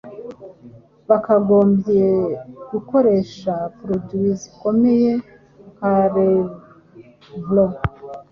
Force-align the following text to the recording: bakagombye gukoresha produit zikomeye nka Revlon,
bakagombye 1.09 2.07
gukoresha 2.71 3.53
produit 3.77 4.29
zikomeye 4.41 5.11
nka 5.73 5.95
Revlon, 6.13 7.71